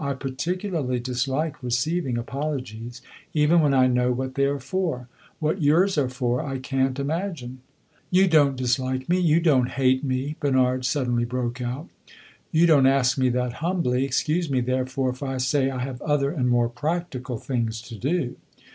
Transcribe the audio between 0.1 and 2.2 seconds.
particularly dislike receiving